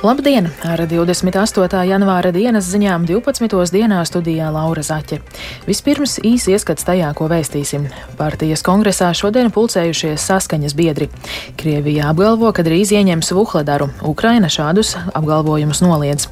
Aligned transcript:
Labdien! 0.00 0.46
Ar 0.64 0.80
28. 0.88 1.82
janvāra 1.84 2.30
dienas 2.32 2.64
ziņām 2.72 3.02
12. 3.04 3.68
dienā 3.68 3.98
studijā 4.08 4.46
Laura 4.48 4.80
Zaķe. 4.80 5.18
Vispirms 5.66 6.14
īsi 6.24 6.54
ieskats 6.54 6.86
tajā, 6.88 7.10
ko 7.18 7.26
vēstīsim. 7.28 7.84
Partijas 8.16 8.64
kongresā 8.64 9.10
šodien 9.12 9.52
pulcējušies 9.52 10.24
saskaņas 10.24 10.74
biedri. 10.78 11.10
Krievija 11.60 12.08
apgalvo, 12.14 12.48
ka 12.48 12.64
drīz 12.64 12.94
ieņems 12.96 13.28
Vuhledaru. 13.36 13.90
Ukraina 14.08 14.48
šādus 14.48 14.94
apgalvojumus 15.12 15.82
noliedz. 15.84 16.30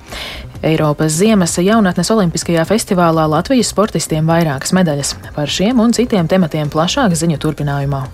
Eiropas 0.64 1.18
ziemas 1.20 1.58
jaunatnes 1.60 2.08
olimpiskajā 2.14 2.64
festivālā 2.72 3.28
Latvijas 3.28 3.74
sportistiem 3.74 4.32
vairākas 4.32 4.72
medaļas. 4.80 5.12
Par 5.36 5.52
šiem 5.52 5.84
un 5.84 5.92
citiem 5.92 6.24
tematiem 6.24 6.72
plašāk 6.72 7.12
ziņu 7.20 7.36
turpinājumā. 7.44 8.06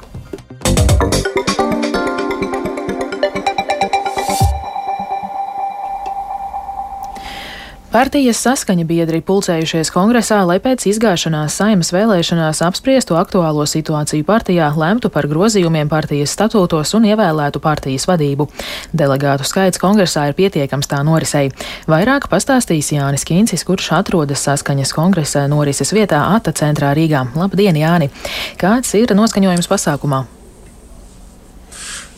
Partijas 7.94 8.40
saskaņa 8.42 8.82
biedri 8.90 9.20
pulcējušies 9.22 9.92
kongresā, 9.94 10.40
lai 10.42 10.56
pēc 10.58 10.82
izgāšanās 10.90 11.54
saimas 11.60 11.92
vēlēšanās 11.94 12.58
apspriestu 12.66 13.14
aktuālo 13.14 13.62
situāciju 13.70 14.24
partijā, 14.26 14.72
lemtu 14.74 15.06
par 15.14 15.28
grozījumiem 15.30 15.86
partijas 15.92 16.32
statūtos 16.34 16.90
un 16.98 17.04
ievēlētu 17.12 17.60
partijas 17.62 18.08
vadību. 18.10 18.48
Delegātu 18.90 19.46
skaits 19.46 19.78
kongresā 19.78 20.24
ir 20.26 20.34
pietiekams 20.34 20.90
tā 20.90 21.04
norisei. 21.06 21.52
Vairāk 21.86 22.26
pastāstīs 22.32 22.88
Jānis 22.96 23.22
Kīncis, 23.28 23.62
kurš 23.68 23.92
atrodas 24.00 24.42
saskaņas 24.42 24.90
kongresa 24.96 25.44
norises 25.46 25.94
vietā 25.94 26.24
Ata 26.34 26.50
centrā 26.50 26.90
Rīgā. 26.98 27.22
Labdien, 27.38 27.78
Jāni! 27.78 28.10
Kāds 28.58 28.90
ir 28.98 29.14
noskaņojums 29.14 29.70
pasākumā? 29.70 30.24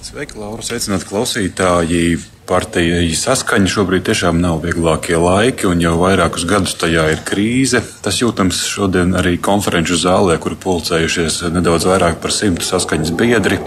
Sveiki, 0.00 0.40
Laura! 0.40 0.64
Sveicināti 0.64 1.10
klausītāji! 1.12 2.35
Partija 2.46 3.00
saskaņa 3.18 3.66
šobrīd 3.66 4.04
tiešām 4.06 4.36
nav 4.38 4.60
vieglākie 4.62 5.16
laiki, 5.18 5.66
un 5.66 5.80
jau 5.82 5.96
vairākus 5.98 6.44
gadus 6.46 6.76
tajā 6.78 7.08
ir 7.10 7.22
krīze. 7.26 7.80
Tas 8.04 8.20
jūtams 8.20 8.60
šodien 8.70 9.16
arī 9.18 9.34
konferenču 9.42 9.98
zālē, 9.98 10.36
kur 10.38 10.54
pulcējušies 10.62 11.40
nedaudz 11.56 11.88
vairāk 11.90 12.20
par 12.22 12.34
simtu 12.34 12.62
saskaņas 12.68 13.10
biedri. 13.18 13.58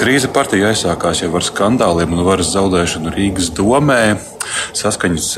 Krīze 0.00 0.32
partija 0.34 0.72
aizsākās 0.72 1.22
jau 1.22 1.30
ar 1.38 1.46
skandāliem 1.46 2.16
un 2.16 2.24
varas 2.26 2.50
zaudēšanu 2.56 3.14
Rīgas 3.14 3.52
domē. 3.54 4.02
Saskaņas 4.74 5.30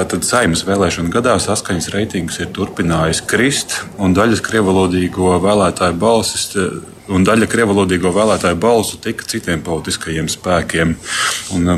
Tātad 0.00 0.22
saimnes 0.24 0.62
vēlēšanu 0.64 1.10
gadā 1.12 1.34
saskaņas 1.42 1.90
reitings 1.92 2.38
ir 2.40 2.48
turpinājis 2.56 3.20
krist, 3.28 3.74
un 4.00 4.14
daļas 4.16 4.40
krievalodīgo 4.46 5.34
vēlētāju 5.42 5.98
balsis 6.00 6.46
un 7.10 7.24
daļa 7.26 7.48
krievalodīgo 7.50 8.12
vēlētāju 8.14 8.58
balsu 8.60 9.00
tika 9.02 9.26
citiem 9.28 9.62
politiskajiem 9.66 10.28
spēkiem. 10.30 10.94
Un, 11.56 11.72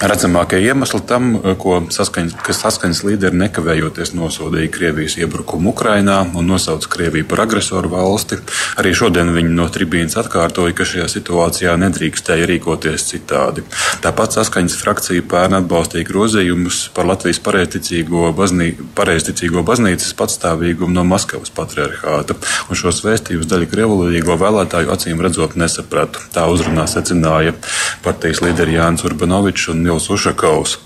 Redzamākie 0.00 0.62
iemesli 0.64 1.02
tam, 1.04 1.34
ko 1.60 1.74
saskaņas, 1.92 2.32
saskaņas 2.56 3.02
līderi 3.04 3.36
nekavējoties 3.36 4.14
nosodīja 4.16 4.70
Krievijas 4.72 5.18
iebrukumu 5.20 5.74
Ukrainā 5.74 6.22
un 6.24 6.46
nosauca 6.48 6.88
Krieviju 6.88 7.26
par 7.28 7.42
agresoru 7.44 7.90
valsti. 7.92 8.38
Arī 8.80 8.94
šodien 8.96 9.28
viņi 9.34 9.52
no 9.52 9.66
tribīnas 9.68 10.16
atkārtoja, 10.22 10.72
ka 10.78 10.86
šajā 10.88 11.04
situācijā 11.12 11.74
nedrīkstēja 11.82 12.48
rīkoties 12.48 13.04
citādi. 13.10 13.66
Tāpat 14.00 14.38
saskaņas 14.38 14.78
frakcija 14.80 15.26
pērn 15.28 15.58
atbalstīja 15.58 16.08
grozījumus 16.08 16.80
par 16.96 17.10
Latvijas 17.10 17.42
pareizticīgo, 17.44 18.24
baznī, 18.40 18.70
pareizticīgo 18.96 19.66
baznīcas 19.68 20.16
patstāvīgumu 20.16 20.96
no 20.96 21.04
Maskavas 21.12 21.52
patriarchāta, 21.52 22.38
un 22.72 22.80
šos 22.80 23.02
vēstījumus 23.04 23.52
daļa 23.52 23.68
krievalodīgo 23.76 24.40
vēlētāju 24.46 24.96
acīm 24.96 25.20
redzot 25.20 25.60
nesapratu. 25.60 26.24
Tā 26.32 26.48
uzrunā 26.48 26.88
secināja 26.88 27.52
partijas 28.00 28.40
līderi 28.40 28.80
Jānis 28.80 29.04
Urbanovičs 29.04 29.68
un 29.74 29.89
Nils 29.90 30.06
Ušakovs. 30.06 30.76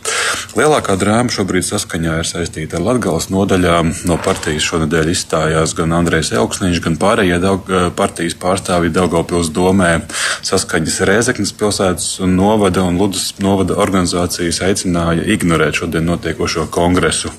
Lielākā 0.56 0.94
drāma 0.96 1.32
šobrīd 1.32 1.66
saskaņā 1.66 2.14
ir 2.22 2.28
saistīta 2.28 2.78
ar 2.78 2.84
Latvijas 2.86 3.26
nodaļām. 3.28 3.90
No 4.08 4.16
partijas 4.22 4.64
šonadēļ 4.64 5.10
izstājās 5.12 5.74
gan 5.76 5.92
Andrejs 5.92 6.32
Elksniņš, 6.32 6.80
gan 6.86 6.96
pārējie 7.00 7.36
Daug 7.42 7.68
partijas 7.98 8.36
pārstāvji 8.40 8.94
Daugopils 8.94 9.50
domē. 9.52 10.06
Saskaņas 10.46 11.02
Rēzeknas 11.10 11.52
pilsētas 11.58 12.08
un 12.24 12.38
novada 12.38 12.86
un 12.88 12.96
Ludus 13.02 13.34
novada 13.44 13.76
organizācijas 13.84 14.62
aicināja 14.64 15.26
ignorēt 15.36 15.82
šodien 15.82 16.08
notiekošo 16.08 16.70
kongresu. 16.72 17.34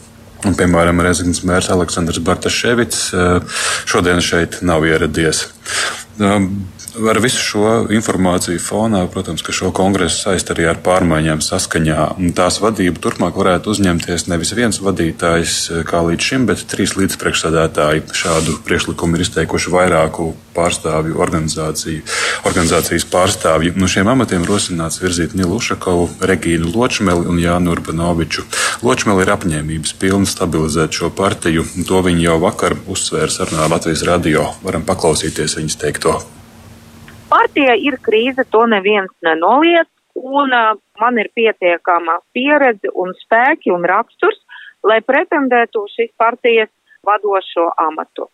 Un, 0.46 0.54
piemēram, 0.54 1.02
Rezeknas 1.02 1.42
mērs 1.48 1.72
Aleksandrs 1.74 2.22
Bartaševits 2.22 3.08
šodien 3.90 4.22
šeit 4.22 4.62
nav 4.62 4.86
ieradies. 4.86 5.48
Ar 6.96 7.18
visu 7.20 7.42
šo 7.44 7.70
informāciju 7.92 8.60
fonā, 8.64 9.02
protams, 9.12 9.42
ka 9.44 9.52
šo 9.56 9.68
kongresu 9.76 10.16
saist 10.16 10.48
arī 10.54 10.70
ar 10.70 10.78
pārmaiņām 10.84 11.42
saskaņā. 11.44 12.06
Tās 12.38 12.62
vadību 12.64 13.02
turpmāk 13.04 13.36
varētu 13.36 13.74
uzņemties 13.74 14.30
nevis 14.32 14.54
viens 14.56 14.80
vadītājs 14.80 15.58
kā 15.90 16.00
līdz 16.08 16.28
šim, 16.30 16.46
bet 16.48 16.64
trīs 16.72 16.96
līdzpriekšsādātāji. 16.96 18.06
Šādu 18.16 18.56
priekšlikumu 18.64 19.18
ir 19.18 19.26
izteikuši 19.26 19.74
vairāku 19.74 20.30
pārstāvju 20.56 21.20
organizāciju, 21.20 22.06
organizācijas 22.48 23.08
pārstāvji. 23.12 23.74
No 23.76 23.90
šiem 23.92 24.08
amatiem 24.14 24.48
rosināts 24.48 25.02
virzīt 25.04 25.36
Nilu 25.36 25.60
Ušakovu, 25.60 26.08
Regīnu 26.24 26.72
Ločmeli 26.72 27.28
un 27.28 27.42
Jānu 27.44 27.76
Urbanoviču. 27.76 28.46
Ločmeli 28.88 29.26
ir 29.26 29.34
apņēmības 29.36 29.98
pilni 30.00 30.32
stabilizēt 30.32 30.96
šo 30.96 31.12
partiju. 31.12 31.68
To 31.92 32.00
viņi 32.08 32.30
jau 32.30 32.40
vakar 32.48 32.80
uzsvēra 32.88 33.36
sarunā 33.36 33.68
Latvijas 33.76 34.08
radio. 34.08 34.48
Varam 34.64 34.88
paklausīties 34.88 35.60
viņas 35.60 35.84
teikto. 35.84 36.16
Partija 37.36 37.74
ir 37.76 37.98
krīze, 38.00 38.46
to 38.48 38.62
neviens 38.72 39.12
nenoliedz, 39.26 39.90
un 40.16 40.54
man 41.02 41.18
ir 41.20 41.28
pietiekama 41.36 42.22
pieredze 42.36 42.92
un 43.04 43.12
spēki 43.24 43.74
un 43.76 43.84
raksturs, 43.92 44.38
lai 44.88 45.02
pretendētu 45.04 45.82
uz 45.84 45.98
šīs 45.98 46.14
partijas 46.22 46.72
vadošo 47.10 47.66
amatu. 47.84 48.30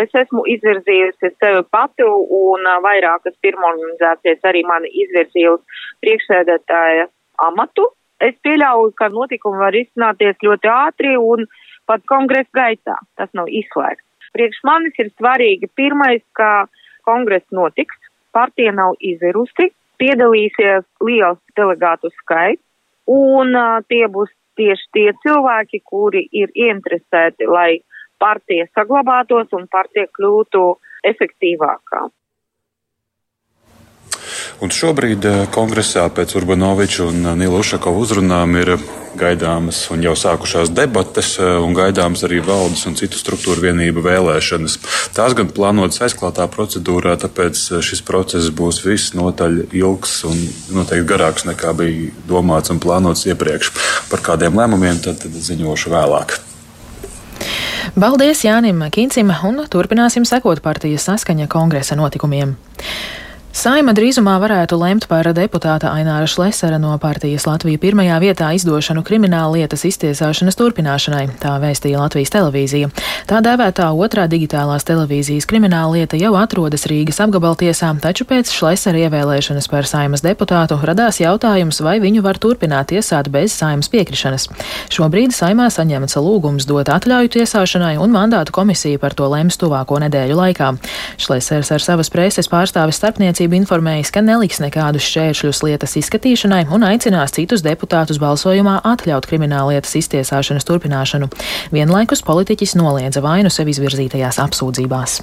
Es 0.00 0.14
esmu 0.22 0.46
izvirzījusi 0.54 1.30
sevi 1.36 1.62
pati 1.70 2.06
un 2.06 2.64
vairākas 2.86 3.36
pirmorganizācijas 3.44 4.48
arī 4.50 4.64
mani 4.70 4.88
izvirzījusi 5.04 5.84
priekšsēdētāja 6.04 7.06
amatu. 7.46 7.90
Es 8.24 8.34
pieļauju, 8.46 8.94
ka 8.96 9.10
notikumi 9.12 9.60
var 9.60 9.76
izcināties 9.76 10.40
ļoti 10.48 10.72
ātri 10.72 11.12
un 11.20 11.44
pat 11.84 12.08
kongresa 12.08 12.48
gaitā. 12.56 12.96
Tas 13.20 13.28
nav 13.36 13.52
izslēgts. 13.52 14.04
Priekš 14.32 14.64
manis 14.64 14.96
ir 15.04 15.12
svarīgi 15.12 15.68
pirmais, 15.76 16.24
ka 16.36 16.66
kongress 17.04 17.46
notiks, 17.52 18.00
partija 18.36 18.72
nav 18.76 18.96
izirusi, 19.00 19.70
piedalīsies 20.00 20.84
liels 21.08 21.40
delegātu 21.56 22.12
skaits, 22.20 22.62
un 23.08 23.54
uh, 23.56 23.80
tie 23.88 24.04
būs 24.12 24.32
tieši 24.60 24.90
tie 24.96 25.08
cilvēki, 25.24 25.82
kuri 25.84 26.26
ir 26.32 26.52
ieinteresēti, 26.54 27.48
lai 27.48 27.80
partija 28.20 28.66
saglabātos 28.74 29.52
un 29.56 29.66
partija 29.72 30.08
kļūtu 30.18 30.62
efektīvākā. 31.12 32.06
Un 34.56 34.72
šobrīd 34.72 35.24
eh, 35.28 35.42
kongresā 35.52 36.06
pēc 36.16 36.32
Urbanoviča 36.38 37.04
un 37.04 37.26
eh, 37.26 37.34
Nila 37.36 37.58
Ušakova 37.60 38.00
uzrunām 38.00 38.54
ir 38.56 38.70
gaidāmas 39.16 39.82
un 39.92 40.00
jau 40.04 40.14
sākušās 40.16 40.70
debates, 40.72 41.34
eh, 41.36 41.58
un 41.60 41.74
gaidāmas 41.76 42.24
arī 42.24 42.38
valdes 42.44 42.86
un 42.88 42.96
citu 42.96 43.20
struktūru 43.20 43.66
vienību 43.66 44.00
vēlēšanas. 44.06 44.78
Tās 45.16 45.36
gan 45.36 45.50
plānotas 45.52 46.00
aizklātā 46.06 46.46
procedūrā, 46.48 47.18
tāpēc 47.20 47.60
šis 47.84 48.00
process 48.08 48.48
būs 48.48 48.80
visnotaļ 48.86 49.58
ilgs 49.76 50.22
un 50.30 50.40
noteikti 50.78 51.10
garāks 51.12 51.44
nekā 51.44 51.74
bija 51.76 52.08
domāts 52.28 52.72
un 52.72 52.80
plānots 52.80 53.26
iepriekš. 53.28 53.74
Par 54.08 54.24
kādiem 54.24 54.56
lēmumiem 54.56 55.02
tad, 55.04 55.20
tad 55.20 55.36
ziņošu 55.36 55.92
vēlāk. 55.92 56.38
Paldies 57.92 58.40
Jānim 58.44 58.80
Kīncim 58.88 59.28
un 59.44 59.62
turpināsim 59.68 60.24
sekot 60.24 60.64
partijas 60.64 61.10
saskaņa 61.10 61.44
kongresa 61.52 61.96
notikumiem. 61.96 62.56
Saima 63.56 63.94
drīzumā 63.96 64.34
varētu 64.36 64.76
lemt 64.76 65.06
par 65.08 65.24
deputāta 65.32 65.88
Aināra 65.96 66.26
Šlesera 66.28 66.76
no 66.76 66.90
partijas 67.00 67.46
Latvija 67.48 67.80
pirmajā 67.80 68.18
vietā 68.20 68.50
izdošanu 68.52 69.00
krimināla 69.00 69.54
lietas 69.54 69.86
iztiesāšanas 69.88 70.58
turpināšanai, 70.60 71.22
tā 71.40 71.54
vēstīja 71.62 72.02
Latvijas 72.02 72.34
televīzija. 72.34 72.90
Tā 73.24 73.38
dēvētā 73.40 73.86
otrā 73.96 74.26
digitālās 74.28 74.84
televīzijas 74.84 75.48
krimināla 75.48 75.94
lieta 75.94 76.20
jau 76.20 76.34
atrodas 76.36 76.84
Rīgas 76.90 77.22
apgabaltiesā, 77.24 77.94
taču 78.04 78.26
pēc 78.28 78.52
Šlesera 78.52 79.06
ievēlēšanas 79.06 79.70
par 79.72 79.88
saimas 79.88 80.20
deputātu 80.26 80.76
radās 80.84 81.22
jautājums, 81.24 81.80
vai 81.80 81.96
viņu 82.04 82.26
var 82.28 82.36
turpināt 82.36 82.92
tiesāt 82.92 83.32
bez 83.32 83.56
saimas 83.56 83.88
piekrišanas. 83.88 84.50
Šobrīd 84.92 85.32
saimā 85.32 85.70
saņemts 85.72 86.20
lūgums 86.20 86.68
dot 86.68 86.92
atļauju 86.92 87.32
tiesāšanai, 87.38 87.96
un 88.04 88.12
mandātu 88.12 88.52
komisija 88.60 89.00
par 89.00 89.16
to 89.16 89.32
lems 89.32 89.56
tuvāko 89.56 90.04
nedēļu 90.04 90.38
laikā. 90.44 90.74
Šlesers 91.16 91.72
ar 91.72 91.88
savas 91.88 92.12
preses 92.12 92.52
pārstāvis 92.52 93.00
starpniecību 93.00 93.45
Pārvaldība 93.46 93.62
informējis, 93.62 94.10
ka 94.10 94.20
neliks 94.26 94.58
nekādus 94.58 95.06
šķēršļus 95.06 95.60
lietas 95.62 95.92
izskatīšanai 96.00 96.64
un 96.74 96.82
aicinās 96.82 97.30
citus 97.36 97.62
deputātus 97.62 98.18
balsojumā 98.18 98.80
atļaut 98.82 99.28
krimināllietas 99.30 99.94
iztiesāšanas 100.00 100.66
turpināšanu. 100.66 101.30
Vienlaikus 101.70 102.26
politiķis 102.26 102.74
noliedza 102.74 103.22
vainu 103.22 103.46
sev 103.54 103.70
izvirzītajās 103.70 104.42
apsūdzībās. 104.42 105.20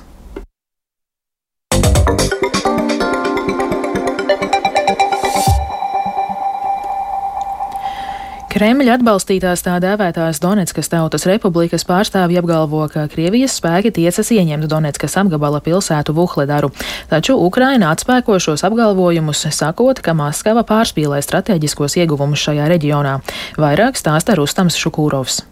Kremļa 8.63 8.93
atbalstītās 8.95 9.59
tā 9.59 9.73
dēvētās 9.83 10.37
Donetskas 10.39 10.87
tautas 10.87 11.25
republikas 11.27 11.83
pārstāvji 11.83 12.37
apgalvo, 12.39 12.85
ka 12.87 13.01
Krievijas 13.11 13.57
spēki 13.59 13.91
tiecas 13.97 14.31
ieņemt 14.31 14.69
Donetskas 14.71 15.17
apgabala 15.19 15.59
pilsētu 15.65 16.15
Vuhledaru, 16.15 16.69
taču 17.11 17.35
Ukraina 17.43 17.89
atspēko 17.91 18.37
šos 18.39 18.63
apgalvojumus, 18.63 19.43
sakot, 19.51 19.99
ka 19.99 20.15
Maskava 20.15 20.63
pārspīlē 20.63 21.19
strateģiskos 21.27 21.97
ieguvumus 22.05 22.39
šajā 22.47 22.69
reģionā. 22.71 23.17
Vairāk 23.59 23.99
stāsta 23.99 24.39
Rustams 24.39 24.79
Šukūrovs. 24.79 25.43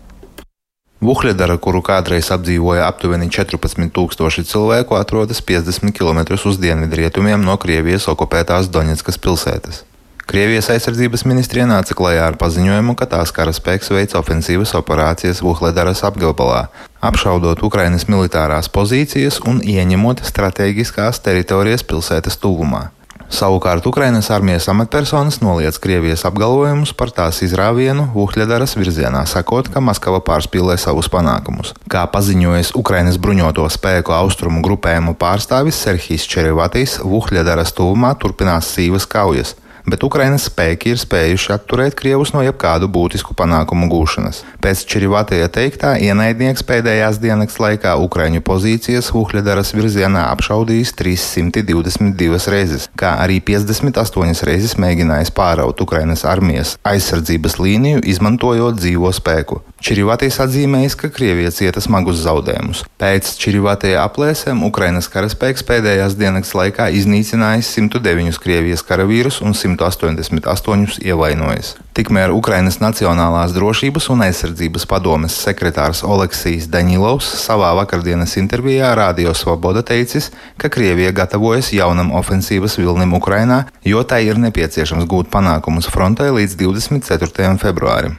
Vuhļedara, 1.03 1.59
kuru 1.59 1.83
kādreiz 1.83 2.31
apdzīvoja 2.31 2.87
aptuveni 2.87 3.27
14,000 3.27 4.47
cilvēku, 4.55 4.95
atrodas 4.95 5.43
50 5.43 5.91
km 5.99 6.39
uz 6.39 6.63
dienvidrietumiem 6.63 7.43
no 7.43 7.59
Krievijas 7.59 8.07
okupētās 8.07 8.71
Doņetskas 8.71 9.19
pilsētas. 9.19 9.87
Krievijas 10.31 10.69
aizsardzības 10.71 11.25
ministrija 11.27 11.65
nāca 11.67 11.91
klajā 11.91 12.23
ar 12.29 12.37
paziņojumu, 12.39 12.93
ka 12.95 13.03
tās 13.11 13.33
karaspēks 13.35 13.89
veic 13.91 14.13
ofensīvas 14.15 14.71
operācijas 14.79 15.41
Vuhledaras 15.43 16.05
apgabalā, 16.07 16.61
apšaudot 17.03 17.59
Ukrainas 17.67 18.05
militārās 18.07 18.69
pozīcijas 18.71 19.41
un 19.43 19.57
ieņemot 19.59 20.21
strateģiskās 20.23 21.19
teritorijas 21.25 21.83
pilsētas 21.83 22.39
tuvumā. 22.39 22.85
Savukārt 23.27 23.83
Ukrainas 23.91 24.29
armijas 24.31 24.69
amatpersonas 24.71 25.41
noliedz 25.43 25.81
Krievijas 25.83 26.23
apgalvojumus 26.29 26.93
par 26.95 27.11
tās 27.11 27.41
izrāvienu 27.43 28.05
Vuhļadaras 28.15 28.77
virzienā, 28.79 29.25
sakot, 29.27 29.67
ka 29.67 29.83
Maskava 29.83 30.21
pārspīlē 30.23 30.77
savus 30.79 31.11
panākumus. 31.11 31.73
Kā 31.91 32.05
paziņojis 32.07 32.71
Ukrainas 32.79 33.19
bruņoto 33.19 33.67
spēku 33.67 34.15
austrumu 34.15 34.63
grupējumu 34.63 35.17
pārstāvis 35.19 35.83
Serhijas 35.83 36.23
Čerivatīs, 36.23 37.01
Vuhļadaras 37.03 37.75
tuvumā 37.75 38.13
turpinās 38.23 38.71
sīvas 38.77 39.09
kaujas 39.11 39.57
bet 39.85 40.03
Ukrainas 40.05 40.47
spēki 40.49 40.93
ir 40.93 40.99
spējuši 41.01 41.53
atturēt 41.55 41.95
Krievus 41.99 42.33
no 42.35 42.43
jebkādu 42.45 42.89
būtisku 42.91 43.35
panākumu 43.37 43.89
gūšanas. 43.91 44.43
Pēc 44.61 44.83
Čirivatēja 44.91 45.49
teiktā, 45.53 45.93
ienaidnieks 46.01 46.65
pēdējās 46.67 47.19
dienas 47.21 47.57
laikā 47.61 47.95
Ukraiņu 48.05 48.43
pozīcijas 48.45 49.11
Vuhļadaras 49.15 49.73
virzienā 49.75 50.27
apšaudījis 50.35 50.93
322 50.99 52.51
reizes, 52.53 52.87
kā 52.99 53.15
arī 53.23 53.39
58 53.41 54.45
reizes 54.47 54.77
mēģinājis 54.81 55.33
pāraut 55.35 55.81
Ukrainas 55.81 56.25
armijas 56.27 56.77
aizsardzības 56.87 57.57
līniju, 57.61 58.03
izmantojot 58.13 58.79
dzīvo 58.79 59.11
spēku. 59.15 59.61
Čirivatīs 59.81 60.37
atzīmējis, 60.43 60.95
ka 60.99 61.09
Krievija 61.09 61.49
cieta 61.55 61.81
smagus 61.81 62.21
zaudējumus. 62.21 62.83
Pēc 63.01 63.31
Čirivatēja 63.41 64.03
aplēsēm 64.05 64.61
Ukrainas 64.67 65.09
karaspēks 65.09 65.65
pēdējās 65.65 66.17
dienas 66.19 66.53
laikā 66.57 66.91
iznīcinājis 66.99 67.71
109 67.79 68.37
Krievijas 68.43 68.85
karavīrus 68.85 69.41
un 69.41 69.57
100 69.57 69.70
188 69.77 70.99
ievainojis. 71.05 71.77
Tikmēr 71.91 72.31
Ukrainas 72.31 72.77
Nacionālās 72.79 73.51
drošības 73.51 74.05
un 74.13 74.21
aizsardzības 74.23 74.85
padomes 74.87 75.33
sekretārs 75.43 76.05
Oleksijas 76.07 76.69
Daņilovs 76.71 77.27
savā 77.41 77.73
vakardienas 77.75 78.37
intervijā 78.39 78.93
Rādio 78.95 79.33
Svoboda 79.35 79.83
teicis, 79.83 80.29
ka 80.55 80.71
Krievija 80.71 81.11
gatavojas 81.11 81.73
jaunam 81.75 82.13
ofensīvas 82.15 82.77
vilnim 82.79 83.11
Ukrainā, 83.17 83.65
jo 83.83 84.05
tai 84.07 84.21
ir 84.29 84.39
nepieciešams 84.39 85.03
gūt 85.03 85.27
panākumus 85.33 85.91
frontē 85.91 86.29
līdz 86.31 86.55
24. 86.61 87.57
februārim. 87.59 88.15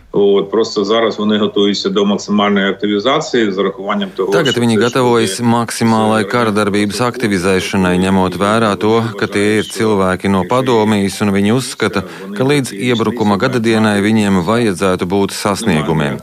Tagad 4.36 4.60
viņi 4.60 4.76
gatavojas 4.82 5.38
maksimālai 5.40 6.26
kara 6.28 6.52
darbības 6.52 7.00
aktivizēšanai, 7.08 7.94
ņemot 8.04 8.36
vērā 8.36 8.74
to, 8.76 8.98
ka 9.16 9.30
tie 9.32 9.62
ir 9.62 9.72
cilvēki 9.72 10.28
no 10.28 10.44
padomijas 10.50 11.16
un 11.24 11.32
viņi 11.32 11.56
uzskata, 11.56 12.04
ka 12.36 12.50
līdz 12.52 12.76
iebrukuma 12.76 13.40
gada 13.40 13.62
dienā 13.62 13.71
gadadienai 13.72 14.02
viņiem 14.04 14.42
vajadzētu 14.44 15.06
būt 15.08 15.32
sasniegumiem. 15.32 16.18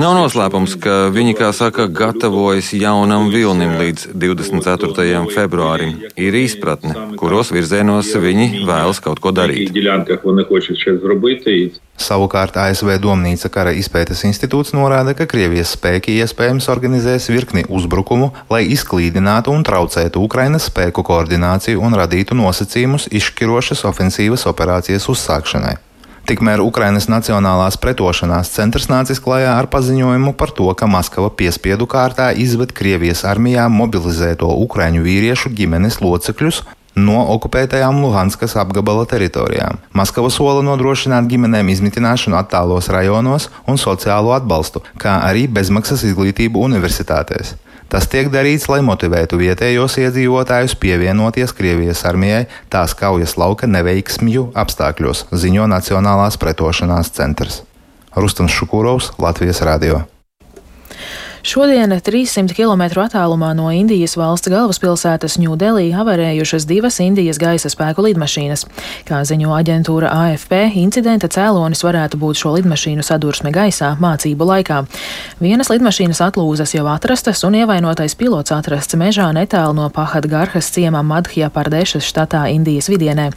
Nav 0.00 0.16
noslēpums, 0.18 0.74
ka 0.82 1.10
viņi, 1.14 1.36
kā 1.38 1.52
saka, 1.54 1.86
gatavojas 1.86 2.72
jaunam 2.74 3.30
vilnim 3.30 3.76
līdz 3.78 4.10
24. 4.18 5.22
februārim. 5.30 5.94
Ir 6.18 6.34
izpratne, 6.34 7.14
kuros 7.20 7.52
virzienos 7.54 8.10
viņi 8.18 8.64
vēlas 8.66 8.98
kaut 9.04 9.22
ko 9.22 9.30
darīt. 9.30 9.70
Savukārt 11.98 12.54
ASV 12.58 12.92
Domnīca 13.02 13.50
kara 13.50 13.72
izpētes 13.74 14.22
institūts 14.26 14.74
norāda, 14.74 15.14
ka 15.18 15.26
Krievijas 15.26 15.74
spēki 15.74 16.18
iespējams 16.22 16.68
organizēs 16.70 17.26
virkni 17.30 17.66
uzbrukumu, 17.66 18.30
lai 18.50 18.64
izklīdinātu 18.74 19.54
un 19.54 19.66
traucētu 19.66 20.22
Ukrainas 20.22 20.70
spēku 20.70 21.02
koordināciju 21.06 21.82
un 21.82 21.98
radītu 21.98 22.38
nosacījumus 22.38 23.10
izšķirošas 23.10 23.84
ofensīvas 23.90 24.46
operācijas 24.50 25.10
uzsākšanai. 25.10 25.76
Tikmēr 26.28 26.60
Ukrainas 26.60 27.06
Nacionālās 27.08 27.78
pretošanās 27.80 28.50
centrs 28.52 28.90
nācis 28.90 29.16
klajā 29.24 29.54
ar 29.56 29.64
paziņojumu 29.72 30.34
par 30.36 30.50
to, 30.52 30.66
ka 30.76 30.84
Maskava 30.84 31.30
piespiedu 31.32 31.86
kārtā 31.88 32.26
izved 32.36 32.74
Krievijas 32.76 33.22
armijā 33.24 33.64
mobilizēto 33.72 34.50
ukraiņu 34.66 35.00
vīriešu 35.06 35.48
ģimenes 35.56 36.02
locekļus 36.04 36.58
no 37.00 37.22
okupētajām 37.32 38.02
Luhanskas 38.04 38.58
apgabala 38.60 39.06
teritorijām. 39.08 39.80
Maskava 39.96 40.28
sola 40.28 40.60
nodrošināt 40.66 41.30
ģimenēm 41.32 41.72
izmitināšanu 41.72 42.36
attālos 42.36 42.90
rajonos 42.92 43.48
un 43.64 43.80
sociālo 43.80 44.36
atbalstu, 44.36 44.84
kā 45.00 45.22
arī 45.30 45.46
bezmaksas 45.48 46.04
izglītību 46.10 46.60
universitātēs. 46.68 47.54
Tas 47.88 48.04
tiek 48.12 48.28
darīts, 48.28 48.66
lai 48.68 48.82
motivētu 48.84 49.38
vietējos 49.40 49.96
iedzīvotājus 50.02 50.74
pievienoties 50.76 51.54
Krievijas 51.56 52.04
armijai 52.08 52.42
tās 52.68 52.92
kaujas 52.92 53.38
lauka 53.40 53.68
neveiksmju 53.70 54.50
apstākļos, 54.60 55.24
ziņo 55.32 55.64
Nacionālās 55.72 56.36
pretošanās 56.36 57.14
centrs. 57.16 57.62
Rustams 58.12 58.52
Šukūrovs, 58.52 59.14
Latvijas 59.16 59.62
Radio. 59.64 60.02
Šodien 61.48 61.88
300 61.88 62.52
km 62.52 62.82
attālumā 63.00 63.54
no 63.56 63.70
Indijas 63.72 64.18
valsts 64.20 64.50
galvaspilsētas 64.52 65.38
Ņūdelī 65.40 65.86
avarējušas 65.96 66.66
divas 66.68 66.98
Indijas 67.00 67.38
gaisa 67.40 67.70
spēku 67.72 68.02
lidmašīnas. 68.04 68.66
Kā 69.08 69.22
ziņo 69.24 69.54
aģentūra 69.56 70.10
AFP, 70.12 70.52
incidenta 70.76 71.30
cēlonis 71.32 71.80
varētu 71.86 72.20
būt 72.20 72.42
šo 72.42 72.52
lidmašīnu 72.58 73.06
sadursme 73.06 73.48
gaisā 73.54 73.94
mācību 73.96 74.48
laikā. 74.50 74.82
Vienas 75.40 75.72
lidmašīnas 75.72 76.20
atlūzas 76.26 76.74
jau 76.76 76.84
atrastas 76.92 77.40
un 77.48 77.56
ievainotais 77.62 78.12
pilots 78.20 78.52
atrasts 78.52 79.00
mežā 79.00 79.30
netālu 79.32 79.78
no 79.80 79.88
Pahadgarhas 79.88 80.68
ciemā 80.76 81.00
Madhja 81.00 81.48
Pardešas 81.48 82.04
štatā 82.10 82.44
Indijas 82.52 82.90
vidienē. 82.92 83.30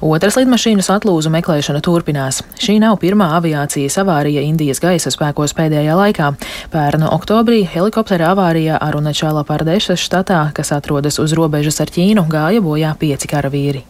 Otras 0.00 0.40
lidmašīnas 0.40 0.88
atlūzu 0.96 1.34
meklēšana 1.36 1.84
turpinās. 1.84 2.40
Šī 2.56 2.80
nav 2.80 2.96
pirmā 3.04 3.34
aviācijas 3.42 4.00
avārija 4.00 4.48
Indijas 4.48 4.80
gaisa 4.80 5.12
spēkos 5.12 5.52
pēdējā 5.60 6.00
laikā. 6.00 6.32
Pērnu 6.72 7.12
oktobrī 7.12 7.57
Oktobrī 7.58 7.74
helikoptera 7.74 8.28
avārijā 8.30 8.76
Arunačāla 8.78 9.42
Pārdešas 9.42 9.98
štatā, 9.98 10.52
kas 10.54 10.70
atrodas 10.70 11.18
uz 11.18 11.34
robežas 11.34 11.80
ar 11.82 11.90
Ķīnu, 11.90 12.22
gāja 12.30 12.62
bojā 12.62 12.94
pieci 12.94 13.26
karavīri. 13.26 13.82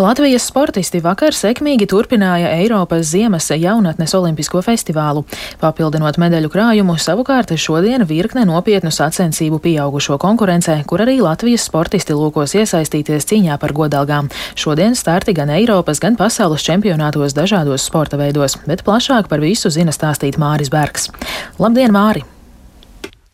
Latvijas 0.00 0.46
sportisti 0.48 0.96
vakar 1.04 1.34
sekmīgi 1.36 1.84
turpināja 1.90 2.54
Eiropas 2.56 3.10
ziemas 3.10 3.50
jaunatnes 3.52 4.14
olimpisko 4.16 4.62
festivālu. 4.64 5.26
Papildinot 5.60 6.16
medaļu 6.22 6.48
krājumu, 6.54 6.96
savukārt 6.96 7.52
šodien 7.60 8.06
virkne 8.08 8.46
nopietnu 8.48 8.88
sacensību 8.96 9.60
pieaugušo 9.60 10.16
konkurencē, 10.22 10.78
kur 10.88 11.04
arī 11.04 11.18
Latvijas 11.20 11.68
sportisti 11.68 12.16
lūkos 12.16 12.56
iesaistīties 12.56 13.28
cīņā 13.28 13.60
par 13.60 13.76
godalgām. 13.76 14.32
Šodien 14.56 14.96
starti 14.96 15.36
gan 15.36 15.52
Eiropas, 15.52 16.00
gan 16.00 16.16
pasaules 16.16 16.64
čempionātos 16.64 17.36
dažādos 17.36 17.84
sporta 17.92 18.16
veidos, 18.16 18.56
bet 18.64 18.86
plašāk 18.88 19.28
par 19.28 19.44
visu 19.44 19.68
zina 19.68 19.92
stāstīt 19.92 20.40
Māris 20.40 20.72
Bergs. 20.72 21.10
Labdien, 21.60 21.92
Māri! 21.92 22.24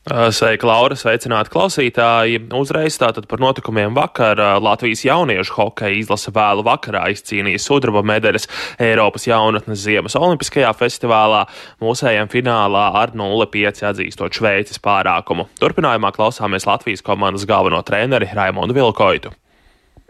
Sveika, 0.06 0.68
Laura, 0.68 0.94
sveicināti 0.94 1.50
klausītāji. 1.50 2.38
Uzreiz 2.54 2.94
tātad 3.02 3.24
par 3.26 3.40
notikumiem 3.42 3.90
vakar 3.96 4.38
Latvijas 4.62 5.00
jauniešu 5.02 5.56
hokeja 5.56 5.96
izlase 5.98 6.30
vēlu 6.30 6.62
vakarā 6.62 7.08
izcīnīja 7.10 7.58
sudraba 7.58 8.04
medaļas 8.06 8.46
Eiropas 8.86 9.26
jaunatnes 9.26 9.80
ziemas 9.82 10.14
olimpiskajā 10.14 10.70
festivālā, 10.78 11.40
mūsējiem 11.82 12.30
finālā 12.30 12.84
ar 13.00 13.16
0-5 13.18 13.82
atzīstot 13.90 14.38
Šveices 14.38 14.78
pārākumu. 14.84 15.48
Turpinājumā 15.58 16.12
klausāmies 16.14 16.68
Latvijas 16.70 17.02
komandas 17.02 17.42
galveno 17.50 17.82
treneri 17.82 18.30
Raimondu 18.30 18.78
Vilkoitu. 18.78 19.34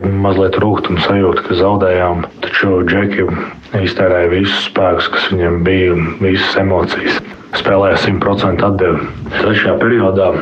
Mazliet 0.04 0.58
rūkuma 0.60 1.00
sajūta, 1.06 1.46
ka 1.46 1.56
zaudējām, 1.56 2.26
taču 2.44 2.82
Džeki 2.84 3.24
iztērēja 3.80 4.28
visus 4.34 4.68
spēkus, 4.68 5.08
kas 5.16 5.32
viņiem 5.32 5.62
bija, 5.64 5.96
visas 6.20 6.60
emocijas 6.60 7.16
spēlēja 7.54 8.00
100% 8.02 8.66
atdevi. 8.66 9.08
Trešajā 9.36 9.76
periodā 9.82 10.32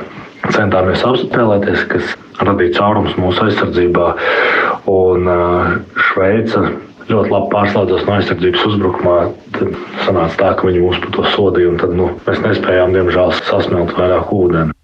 centāmies 0.54 1.04
apspēlēties, 1.06 1.84
kas 1.92 2.14
radīja 2.44 2.78
caurums 2.80 3.14
mūsu 3.20 3.46
aizsardzībā. 3.48 4.10
Un 4.90 5.30
Šveice 6.08 6.64
ļoti 7.10 7.32
labi 7.32 7.50
pārslēdzās 7.52 8.06
no 8.08 8.16
aizsardzības 8.18 8.68
uzbrukumā. 8.70 9.18
Tad 9.56 9.74
sanāca 10.06 10.40
tā, 10.40 10.54
ka 10.58 10.68
viņi 10.68 10.84
mūs 10.84 11.02
par 11.02 11.12
to 11.16 11.26
sodīja, 11.34 11.72
un 11.74 11.82
tad 11.82 11.94
nu, 11.98 12.10
mēs 12.28 12.40
nespējām, 12.44 12.96
diemžēl, 12.96 13.36
sasmelt 13.50 13.94
vairāk 13.98 14.32
ūdeni. 14.34 14.76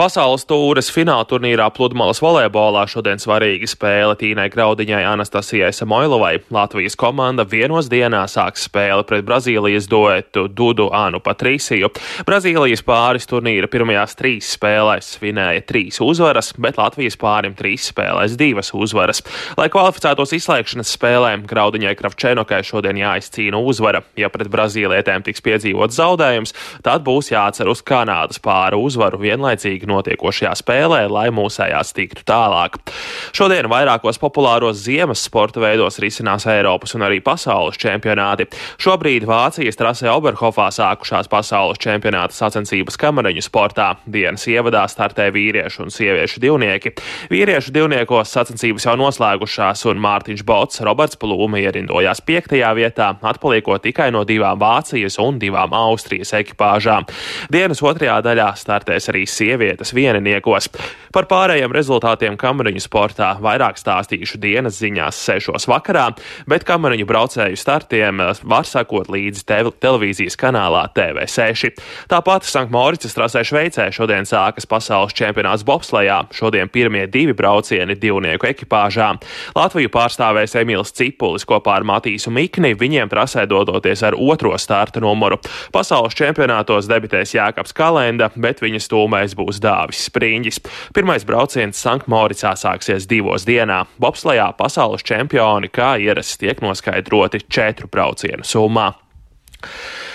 Pasaules 0.00 0.46
tūres 0.48 0.86
fināla 0.88 1.26
turnīrā 1.28 1.66
pludmales 1.76 2.22
volejbolā 2.24 2.86
šodien 2.88 3.18
svarīga 3.20 3.66
spēle 3.68 4.14
Tīnai 4.16 4.46
Graudiņai 4.48 5.02
Anastasijai 5.04 5.74
Samoilovai. 5.76 6.38
Latvijas 6.56 6.94
komanda 6.96 7.44
vienos 7.44 7.90
dienā 7.92 8.22
sāks 8.32 8.64
spēli 8.64 9.04
pret 9.04 9.26
Brazīlijas 9.28 9.90
duetu 9.92 10.46
Dudu 10.48 10.86
Anu 10.96 11.20
Patrīsiju. 11.20 11.90
Brazīlijas 12.24 12.80
pāris 12.86 13.28
turnīra 13.28 13.68
pirmajās 13.68 14.16
trīs 14.16 14.54
spēlēs 14.54 15.10
svinēja 15.18 15.66
trīs 15.68 16.00
uzvaras, 16.00 16.54
bet 16.56 16.80
Latvijas 16.80 17.20
pārim 17.20 17.52
trīs 17.58 17.90
spēlēs 17.92 18.38
divas 18.40 18.72
uzvaras. 18.72 19.20
Lai 19.60 19.68
kvalificētos 19.68 20.32
izslēgšanas 20.38 20.94
spēlēm, 20.96 21.44
Graudiņai 21.52 21.92
Kravčenokai 22.00 22.62
šodien 22.64 23.02
jāizcīna 23.02 23.60
uzvara. 23.60 24.00
Ja 24.16 24.32
pret 24.32 24.48
Brazīlietēm 24.48 25.28
tiks 25.28 25.44
piedzīvots 25.44 26.00
zaudējums, 26.00 26.56
tad 26.88 27.04
būs 27.04 27.34
jācer 27.34 27.68
uz 27.68 27.84
Kanādas 27.84 28.40
pāru 28.40 28.80
uzvaru 28.88 29.20
vienlaicīgi 29.28 29.89
notiekošajā 29.90 30.54
spēlē, 30.58 31.04
lai 31.10 31.28
mūsējās 31.34 31.92
tiktu 31.96 32.24
tālāk. 32.28 32.78
Šodien 33.36 33.68
vairākos 33.70 34.20
populāros 34.22 34.80
ziemas 34.84 35.22
sporta 35.26 35.62
veidos 35.62 36.00
risinās 36.02 36.46
Eiropas 36.50 36.94
un 36.96 37.04
arī 37.06 37.20
pasaules 37.24 37.78
čempionāti. 37.80 38.48
Šobrīd 38.80 39.26
Vācijas 39.28 39.78
trasē 39.78 40.10
Oberhofā 40.12 40.68
sākušās 40.74 41.30
pasaules 41.30 41.80
čempionāta 41.82 42.36
sacensības 42.36 42.98
kamariņu 43.00 43.44
sportā. 43.46 43.92
Dienas 44.10 44.46
ievadā 44.50 44.86
startē 44.90 45.30
vīriešu 45.34 45.86
un 45.86 45.94
sieviešu 45.94 46.42
divnieki. 46.42 46.94
Vīriešu 47.32 47.74
divniekos 47.74 48.32
sacensības 48.34 48.86
jau 48.88 48.96
noslēgušās, 49.00 49.84
un 49.90 50.02
Mārtiņš 50.02 50.44
Bots, 50.46 50.82
Roberts 50.86 51.18
Plūme 51.20 51.62
ierindojās 51.62 52.22
piektajā 52.26 52.72
vietā, 52.78 53.12
atpaliekot 53.22 53.84
tikai 53.86 54.10
no 54.14 54.24
divām 54.28 54.60
Vācijas 54.60 55.18
un 55.22 55.38
divām 55.40 55.74
Austrijas 55.76 56.34
ekipāžām. 56.36 57.06
Dienas 57.52 57.82
otrajā 57.84 58.18
daļā 58.24 58.50
startēs 58.58 59.10
arī 59.12 59.26
sievietes 59.28 59.69
vietas 59.70 59.94
vieniniekos. 59.94 60.68
Par 61.14 61.26
pārējiem 61.30 61.72
rezultātiem 61.74 62.36
kamariņu 62.38 62.82
sportā 62.82 63.32
vairāk 63.42 63.78
stāstīšu 63.78 64.38
dienas 64.42 64.78
ziņās 64.82 65.18
sešos 65.26 65.66
vakarā, 65.70 66.10
bet 66.50 66.66
kamariņu 66.68 67.06
braucēju 67.06 67.58
startiem 67.58 68.22
var 68.42 68.68
sakot 68.68 69.10
līdzi 69.10 69.46
te 69.46 69.60
televīzijas 69.82 70.38
kanālā 70.40 70.86
TV6. 70.94 71.80
Tāpat 72.10 72.46
Sanktmoricas 72.46 73.14
trasē 73.16 73.42
Šveicē 73.46 73.88
šodien 73.94 74.26
sākas 74.28 74.68
pasaules 74.70 75.14
čempionāts 75.16 75.64
bobslejā. 75.66 76.22
Šodien 76.34 76.70
pirmie 76.72 77.06
divi 77.10 77.34
braucieni 77.36 77.96
divnieku 77.98 78.48
ekipāžā. 78.50 79.12
Latviju 79.56 79.90
pārstāvēs 79.92 80.56
Emīls 80.60 80.94
Cipulis 80.96 81.46
kopā 81.48 81.78
ar 81.78 81.86
Matīsu 81.86 82.32
Mikni, 82.34 82.72
viņiem 82.78 83.10
trasē 83.10 83.46
dodoties 83.50 84.04
ar 84.06 84.16
otro 84.18 84.54
starta 84.58 85.02
numuru. 85.02 85.40
Pasaules 85.74 86.16
čempionātos 86.18 86.88
debitēs 86.90 87.34
Jākaps 87.36 87.74
Kalenda, 87.76 88.30
bet 88.36 88.62
viņa 88.64 88.82
stūmēs 88.86 89.36
būs 89.38 89.59
dārsts. 89.60 89.80
Dāvis 89.80 90.06
Spriņģis. 90.08 90.60
Pirmais 90.96 91.24
brauciens 91.26 91.80
Sanktmoricā 91.80 92.54
sāksies 92.58 93.08
divos 93.10 93.46
dienā. 93.48 93.84
Bobslejā 94.02 94.50
pasaules 94.58 95.04
čempioni, 95.06 95.70
kā 95.72 95.94
ierasts, 96.00 96.38
tiek 96.40 96.60
noskaidroti 96.64 97.44
četru 97.48 97.90
braucienu 97.90 98.46
summā. 98.46 98.92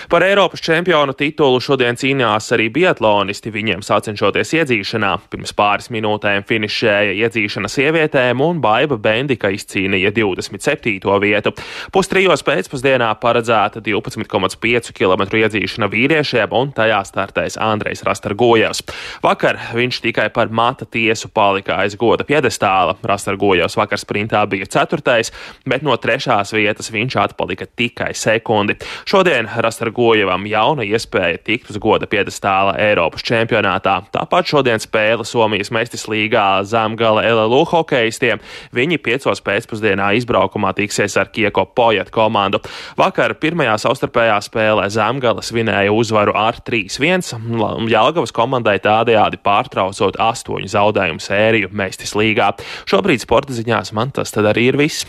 Par 0.08 0.22
Eiropas 0.22 0.60
čempionu 0.62 1.14
titulu 1.16 1.58
šodien 1.62 1.98
cīnījās 1.98 2.52
arī 2.54 2.68
biatlonisti, 2.72 3.50
viņiem 3.50 3.82
sacenšoties 3.84 4.52
iedzīšanā. 4.60 5.12
Pirms 5.32 5.52
pāris 5.56 5.88
minūtēm 5.94 6.44
finišēja 6.46 7.14
iedzīšana 7.24 7.70
sievietēm, 7.70 8.42
un 8.44 8.60
Baiva 8.62 8.98
Bendika 9.02 9.50
izcīnīja 9.54 10.12
27. 10.14 11.00
vietu. 11.22 11.52
Pustrijos 11.94 12.44
pēcpusdienā 12.46 13.08
paredzēta 13.22 13.82
12,5 13.84 14.92
km 14.96 15.26
iedzīšana 15.40 15.90
vīriešiem, 15.92 16.54
un 16.54 16.70
tajā 16.76 17.02
startēs 17.08 17.58
Andrejs 17.62 18.04
Rastargojevs. 18.06 18.84
Vakar 19.26 19.58
viņš 19.74 20.00
tikai 20.06 20.28
par 20.34 20.52
mata 20.54 20.86
tiesu 20.86 21.32
palika 21.34 21.80
aiz 21.82 21.98
goda 21.98 22.26
piedestāla. 22.28 22.96
Rastargojevs 23.06 23.78
vakar 23.78 24.00
sprintā 24.00 24.44
bija 24.50 24.68
ceturtais, 24.70 25.32
bet 25.66 25.82
no 25.86 25.96
trešās 25.98 26.54
vietas 26.54 26.92
viņš 26.94 27.18
atpalika 27.26 27.66
tikai 27.66 28.12
sekundi. 28.14 28.78
Šodien 29.08 29.50
Rastargojevs 29.50 29.95
Gojevam 29.96 30.44
jauna 30.48 30.84
iespēja 30.84 31.38
tikt 31.46 31.70
uz 31.72 31.78
goda 31.80 32.04
piedestāla 32.10 32.74
Eiropas 32.84 33.24
čempionātā. 33.24 33.94
Tāpat 34.12 34.50
šodien 34.50 34.82
spēle 34.82 35.24
Somijas 35.24 35.72
Mestis 35.72 36.04
līgā 36.10 36.60
zemgala 36.68 37.24
LLU 37.24 37.62
hokeistiem. 37.70 38.42
Viņi 38.76 39.00
piecos 39.00 39.40
pēcpusdienā 39.46 40.12
izbraukumā 40.20 40.74
tiksies 40.76 41.16
ar 41.16 41.32
Kieko 41.32 41.64
Pojat 41.72 42.12
komandu. 42.12 42.60
Vakar 43.00 43.38
pirmajā 43.40 43.78
savstarpējā 43.86 44.38
spēlē 44.44 44.88
zemgala 44.92 45.44
svinēja 45.44 45.94
uzvaru 45.96 46.36
ar 46.36 46.60
3-1. 46.66 47.88
Jelgavas 47.88 48.36
komandai 48.36 48.76
tādējādi 48.84 49.40
pārtraucot 49.40 50.20
astoņu 50.20 50.72
zaudējumu 50.76 51.24
sēriju 51.24 51.72
Mestis 51.72 52.12
līgā. 52.18 52.52
Šobrīd 52.84 53.24
sporta 53.24 53.56
ziņās 53.56 53.96
man 53.96 54.12
tas 54.12 54.34
tad 54.34 54.52
arī 54.52 54.74
ir 54.74 54.84
viss. 54.84 55.08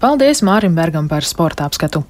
Paldies 0.00 0.40
Mārim 0.40 0.72
Bergam 0.72 1.10
par 1.10 1.26
sporta 1.28 1.66
apskatu. 1.68 2.00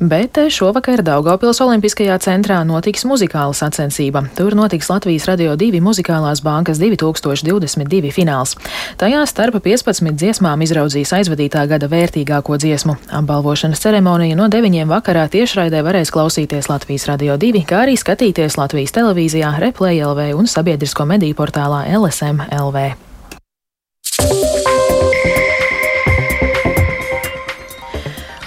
Bet 0.00 0.38
šovakar 0.48 1.02
Daugopils 1.04 1.58
Olimpiskajā 1.60 2.14
centrā 2.24 2.62
notiks 2.64 3.02
muzikāla 3.04 3.52
sacensība. 3.52 4.22
Tur 4.38 4.54
notiks 4.56 4.88
Latvijas 4.88 5.26
Radio 5.28 5.52
2 5.60 5.82
muzikālās 5.84 6.40
bankas 6.40 6.80
2022 6.80 8.12
fināls. 8.16 8.54
Tajā 8.96 9.24
starp 9.28 9.58
15 9.60 10.16
dziesmām 10.16 10.64
izraudzīs 10.64 11.12
aizvadītā 11.18 11.66
gada 11.68 11.90
vērtīgāko 11.92 12.56
dziesmu. 12.62 12.96
Apbalvošanas 13.20 13.84
ceremonija 13.84 14.38
no 14.38 14.46
9 14.48 14.88
vakarā 14.88 15.26
tiešraidē 15.28 15.82
varēs 15.84 16.14
klausīties 16.14 16.70
Latvijas 16.72 17.04
Radio 17.10 17.36
2, 17.36 17.66
kā 17.68 17.82
arī 17.84 17.98
skatīties 18.00 18.56
Latvijas 18.56 18.96
televīzijā, 18.96 19.52
Replay 19.60 20.00
LV 20.00 20.32
un 20.38 20.48
sabiedrisko 20.48 21.04
mediju 21.04 21.36
portālā 21.42 21.84
LSM 21.98 22.48
LV. 22.48 23.07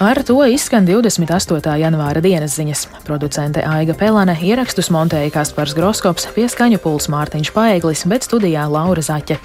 Ar 0.02 0.18
to 0.26 0.34
izskan 0.50 0.82
28. 0.82 1.76
janvāra 1.78 2.18
dienas 2.18 2.56
ziņas. 2.58 2.80
Producente 3.06 3.62
Aiga 3.62 3.94
Pelēne 3.94 4.34
ierakstus 4.42 4.88
montēja 4.90 5.30
Kaspars 5.30 5.76
Groskops, 5.78 6.24
pie 6.34 6.48
skaņu 6.50 6.80
puls 6.82 7.06
Mārtiņš 7.12 7.52
Paeglis, 7.54 8.02
bet 8.10 8.26
studijā 8.26 8.64
Laura 8.66 9.04
Zaķe. 9.06 9.36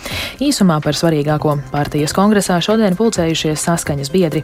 Īsumā 0.41 0.79
par 0.81 0.97
svarīgāko 0.97 1.53
partijas 1.69 2.15
kongresā 2.17 2.57
šodien 2.65 2.97
pulcējušies 2.97 3.67
saskaņas 3.67 4.09
biedri. 4.09 4.41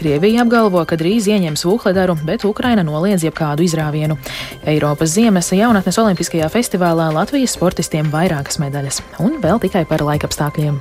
Krievija 0.00 0.46
apgalvo, 0.46 0.80
ka 0.88 0.96
drīz 0.96 1.28
ieņems 1.28 1.66
Vuhledaru, 1.68 2.16
bet 2.24 2.48
Ukraina 2.48 2.86
noliedz 2.86 3.28
jebkādu 3.28 3.68
izrāvienu. 3.68 4.16
Eiropas 4.64 5.12
ziemas 5.18 5.52
jaunatnes 5.52 6.00
olimpiskajā 6.00 6.48
festivālā 6.56 7.10
Latvijas 7.12 7.58
sportistiem 7.58 8.08
vairākas 8.08 8.56
medaļas, 8.64 9.02
un 9.20 9.36
vēl 9.44 9.60
tikai 9.68 9.84
par 9.92 10.08
laikapstākļiem. 10.08 10.80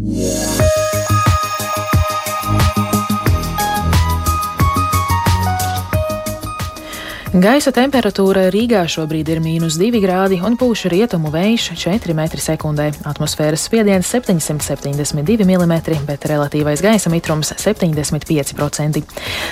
Yeah. 0.00 0.75
Gaisa 7.36 7.68
temperatūra 7.68 8.46
Rīgā 8.48 8.86
šobrīd 8.88 9.28
ir 9.28 9.42
mīnus 9.44 9.74
2 9.76 9.98
grādi 10.00 10.38
un 10.40 10.54
pūš 10.56 10.86
rietumu 10.88 11.28
vējš 11.34 11.66
4 11.76 12.14
m2. 12.16 12.86
Atmosfēras 13.04 13.66
spiediens 13.68 14.08
772 14.08 15.44
mm, 15.44 15.74
bet 16.08 16.24
relatīvais 16.30 16.80
gaisa 16.80 17.12
mitrums 17.12 17.52
75%. 17.60 19.02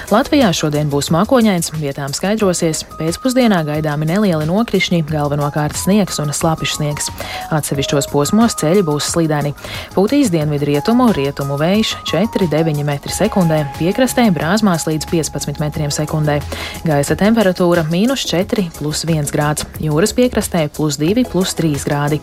Latvijā 0.09 0.49
šodien 0.57 0.89
būs 0.89 1.11
mākoņains, 1.13 1.75
vietām 1.77 2.15
skaidrosies, 2.17 2.87
pēcpusdienā 2.97 3.61
gaidāmi 3.69 4.09
nelieli 4.09 4.49
nokrišņi, 4.49 5.03
galvenokārt 5.11 5.77
sniegs 5.77 6.23
un 6.25 6.33
slapjš 6.33 6.79
sniegs. 6.79 7.13
Atsevišķos 7.53 8.09
posmos 8.15 8.57
ceļi 8.65 8.87
būs 8.89 9.11
slīdēni. 9.13 9.53
Pūtīs 9.93 10.33
dienvidu 10.33 10.71
rietumu, 10.73 11.11
rietumu 11.13 11.61
vējš 11.61 11.93
4,9 12.15 12.81
m2, 12.81 13.61
piekrastē 13.77 14.31
brāzmās 14.33 14.89
līdz 14.89 15.13
15 15.13 15.61
m2. 15.69 16.41
Gaisa 16.89 17.21
temperatūra 17.21 17.74
temperatūra- 17.75 17.91
mīnus 17.95 18.25
4, 18.27 18.71
plus 18.79 19.05
1 19.05 19.31
grāds, 19.33 19.65
jūras 19.81 20.15
piekrastē- 20.15 20.69
plus 20.77 20.97
2, 20.97 21.25
plus 21.25 21.55
3 21.55 21.85
grādi. 21.85 22.21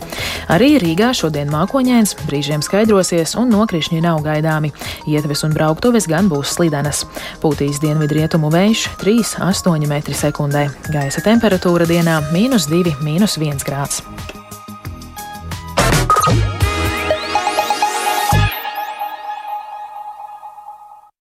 Arī 0.48 0.80
Rīgā 0.80 1.12
šodien 1.14 1.50
mākoņains, 1.50 2.16
brīžiem 2.28 2.62
skaidrosies 2.64 3.36
un 3.36 3.52
nokrišņi 3.52 4.02
nav 4.02 4.22
gaidāmi. 4.24 4.72
Ietves 5.08 5.44
un 5.44 5.54
brauktuves 5.54 6.08
gan 6.08 6.30
būs 6.30 6.56
slidenas. 6.56 7.06
Pūtīs 7.42 7.80
dienvidu 7.80 8.16
rietumu 8.16 8.50
vējš- 8.52 8.88
3,8 9.02 9.88
m2. 9.88 10.70
Gaisa 10.92 11.22
temperatūra 11.22 11.86
dienā- 11.86 12.22
mīnus 12.36 12.68
2, 12.68 12.96
mīnus 13.02 13.38
1 13.38 13.64
grāds. 13.64 14.02